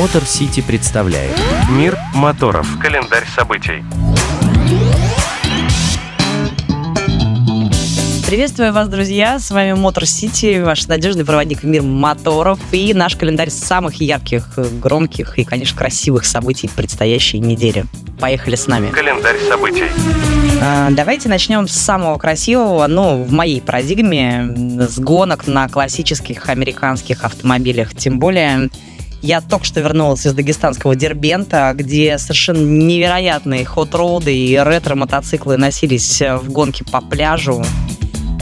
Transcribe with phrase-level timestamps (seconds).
[0.00, 1.36] Мотор Сити представляет
[1.68, 2.66] Мир моторов.
[2.80, 3.84] Календарь событий.
[8.26, 9.38] Приветствую вас, друзья!
[9.38, 14.58] С вами Мотор Сити, ваш надежный проводник в мир моторов и наш календарь самых ярких,
[14.80, 17.84] громких и, конечно, красивых событий предстоящей недели.
[18.18, 18.88] Поехали с нами.
[18.92, 19.84] Календарь событий.
[20.62, 27.24] А, давайте начнем с самого красивого, ну, в моей парадигме, с гонок на классических американских
[27.24, 27.94] автомобилях.
[27.94, 28.70] Тем более,
[29.22, 36.50] я только что вернулась из дагестанского Дербента, где совершенно невероятные хот-роды и ретро-мотоциклы носились в
[36.50, 37.62] гонке по пляжу.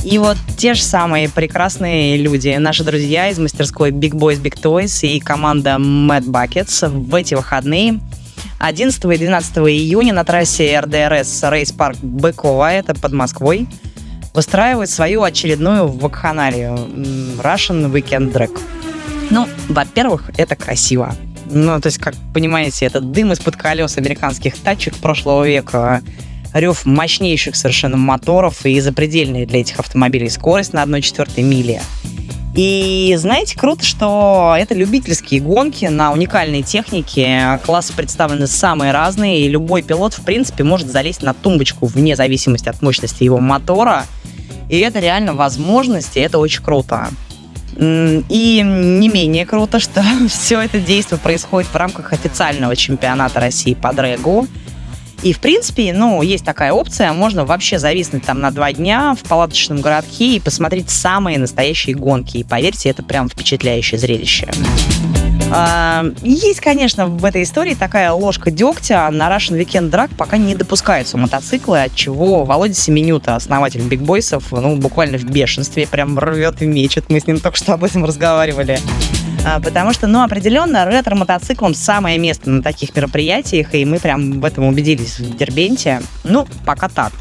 [0.05, 5.07] И вот те же самые прекрасные люди, наши друзья из мастерской Big Boys Big Toys
[5.07, 8.01] и команда Mad Buckets в эти выходные
[8.61, 13.69] 11 и 12 июня на трассе РДРС Рейс Парк Быкова, это под Москвой,
[14.35, 16.75] выстраивают свою очередную вакханалию
[17.43, 18.57] Russian Weekend Drag.
[19.31, 21.15] Ну, во-первых, это красиво.
[21.51, 26.03] Ну, то есть, как понимаете, это дым из-под колес американских тачек прошлого века,
[26.53, 31.81] рев мощнейших совершенно моторов и запредельная для этих автомобилей скорость на 1,4 мили.
[32.55, 37.61] И знаете, круто, что это любительские гонки на уникальной технике.
[37.65, 42.69] Классы представлены самые разные, и любой пилот, в принципе, может залезть на тумбочку вне зависимости
[42.69, 44.07] от мощности его мотора.
[44.69, 47.09] И это реально возможность, и это очень круто.
[47.79, 53.93] И не менее круто, что все это действие происходит в рамках официального чемпионата России по
[53.93, 54.47] дрэгу.
[55.23, 59.29] И, в принципе, ну, есть такая опция, можно вообще зависнуть там на два дня в
[59.29, 62.39] палаточном городке и посмотреть самые настоящие гонки.
[62.39, 64.49] И поверьте, это прям впечатляющее зрелище.
[65.51, 69.11] А, есть, конечно, в этой истории такая ложка дегтя.
[69.11, 74.53] На Russian Weekend Drag пока не допускаются мотоциклы, от чего Володя Семенюта, основатель Биг Бойсов,
[74.53, 77.07] ну, буквально в бешенстве, прям рвет и мечет.
[77.09, 78.79] Мы с ним только что об этом разговаривали.
[79.47, 84.45] А, потому что, ну, определенно, ретро-мотоциклам самое место на таких мероприятиях, и мы прям в
[84.45, 86.03] этом убедились в Дербенте.
[86.25, 87.13] Ну, пока так.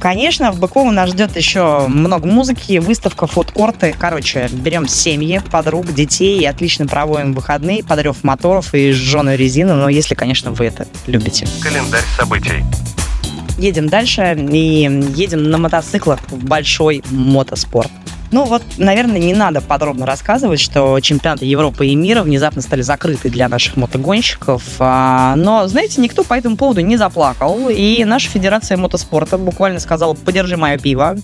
[0.00, 3.94] Конечно, в Быково нас ждет еще много музыки, выставка, фудкорты.
[3.98, 9.74] Короче, берем семьи, подруг, детей и отлично проводим выходные под рев моторов и жженую резину,
[9.74, 11.46] но если, конечно, вы это любите.
[11.62, 12.64] Календарь событий.
[13.58, 17.90] Едем дальше и едем на мотоциклах в большой мотоспорт.
[18.32, 23.28] Ну вот, наверное, не надо подробно рассказывать, что чемпионаты Европы и мира внезапно стали закрыты
[23.28, 24.62] для наших мотогонщиков.
[24.78, 27.68] А, но, знаете, никто по этому поводу не заплакал.
[27.68, 31.16] И наша Федерация мотоспорта буквально сказала «подержи мое пиво».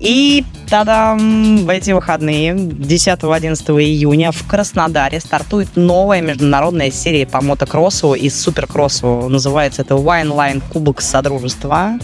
[0.00, 8.14] И тогда в эти выходные, 10-11 июня, в Краснодаре стартует новая международная серия по мотокроссу
[8.14, 9.28] и суперкроссу.
[9.28, 11.98] Называется это Wine Line Кубок Содружества.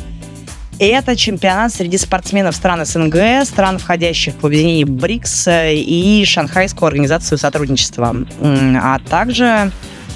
[0.78, 8.14] Это чемпионат среди спортсменов стран СНГ, стран, входящих в объединение БРИКС и Шанхайскую организацию сотрудничества,
[8.42, 9.70] а также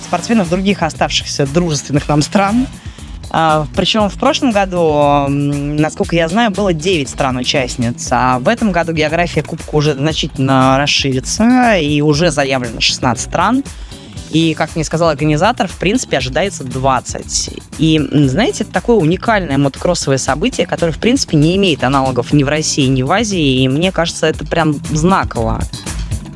[0.05, 2.67] спортсменов других оставшихся дружественных нам стран.
[3.31, 8.93] А, Причем в прошлом году, насколько я знаю, было 9 стран-участниц, а в этом году
[8.93, 13.63] география Кубка уже значительно расширится, и уже заявлено 16 стран.
[14.31, 17.61] И, как мне сказал организатор, в принципе, ожидается 20.
[17.79, 22.49] И, знаете, это такое уникальное мотокроссовое событие, которое, в принципе, не имеет аналогов ни в
[22.49, 23.63] России, ни в Азии.
[23.63, 25.61] И мне кажется, это прям знаково.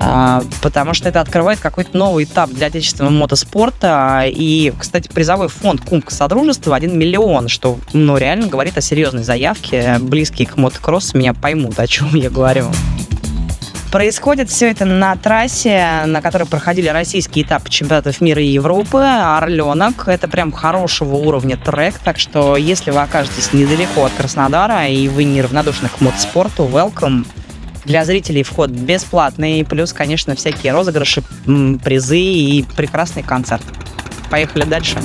[0.04, 4.25] А, потому что это открывает какой-то новый этап для отечественного мотоспорта.
[4.26, 9.98] И, кстати, призовой фонд Кубка Содружества 1 миллион, что ну, реально говорит о серьезной заявке.
[10.00, 12.66] Близкие к мотокроссу меня поймут, о чем я говорю.
[13.92, 18.97] Происходит все это на трассе, на которой проходили российские этапы чемпионатов мира и Европы.
[18.97, 20.08] Орленок.
[20.08, 21.98] Это прям хорошего уровня трек.
[22.02, 27.26] Так что, если вы окажетесь недалеко от Краснодара и вы неравнодушны к мотоспорту, welcome.
[27.84, 29.62] Для зрителей вход бесплатный.
[29.62, 31.22] Плюс, конечно, всякие розыгрыши,
[31.84, 33.62] призы и прекрасный концерт.
[34.31, 35.00] Поехали дальше.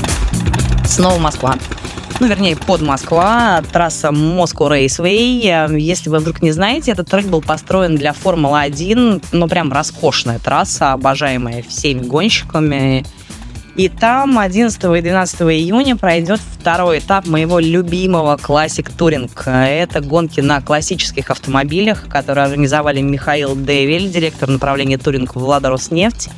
[0.86, 1.56] Снова Москва
[2.20, 5.80] ну, вернее, Подмосковье, трасса Moscow Raceway.
[5.80, 10.94] Если вы вдруг не знаете, этот трек был построен для Формулы-1, ну, прям роскошная трасса,
[10.94, 13.06] обожаемая всеми гонщиками.
[13.76, 19.44] И там 11 и 12 июня пройдет второй этап моего любимого Classic Touring.
[19.46, 26.30] Это гонки на классических автомобилях, которые организовали Михаил Девель, директор направления туринг в Лада Роснефть,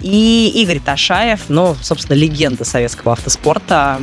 [0.00, 3.98] и Игорь Ташаев, ну, собственно, легенда советского автоспорта.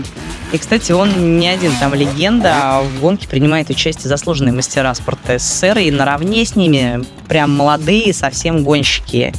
[0.54, 5.40] И, кстати, он не один там легенда, а в гонке принимает участие заслуженные мастера спорта
[5.40, 9.34] СССР, и наравне с ними прям молодые совсем гонщики.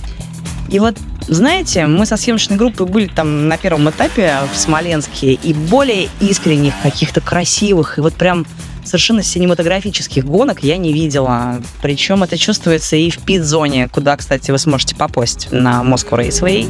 [0.69, 5.55] И вот знаете, мы со съемочной группой были там на первом этапе в Смоленске, и
[5.55, 8.45] более искренних, каких-то красивых, и вот прям
[8.85, 11.63] совершенно синематографических гонок я не видела.
[11.81, 16.69] Причем это чувствуется и в пит-зоне, куда, кстати, вы сможете попасть на Moscow Raceway.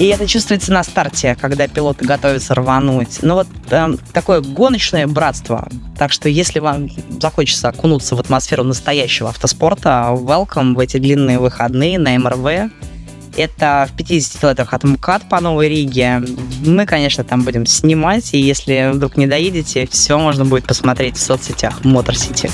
[0.00, 3.18] И это чувствуется на старте, когда пилоты готовятся рвануть.
[3.20, 5.68] Ну вот э, такое гоночное братство.
[5.98, 6.88] Так что если вам
[7.20, 12.72] захочется окунуться в атмосферу настоящего автоспорта, welcome в эти длинные выходные на МРВ.
[13.36, 16.22] Это в 50 километрах от МКАД по Новой Риге.
[16.64, 21.20] Мы, конечно, там будем снимать, и если вдруг не доедете, все можно будет посмотреть в
[21.20, 22.50] соцсетях Motor City.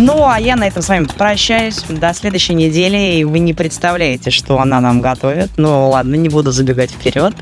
[0.00, 1.82] Ну, а я на этом с вами прощаюсь.
[1.88, 3.16] До следующей недели.
[3.16, 5.50] И вы не представляете, что она нам готовит.
[5.58, 7.34] Ну, ладно, не буду забегать вперед.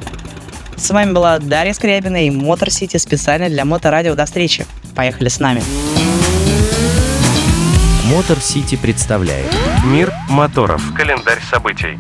[0.77, 4.17] С вами была Дарья Скрябина и Мотор Сити специально для Моторадио.
[4.17, 4.67] До встречи.
[4.97, 5.63] Поехали с нами.
[8.07, 9.47] Мотор Сити представляет
[9.85, 10.83] Мир моторов.
[10.97, 11.97] Календарь событий.